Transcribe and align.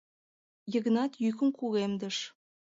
—Йыгнат 0.73 1.11
йӱкым 1.23 1.49
кугемдыш. 1.57 2.17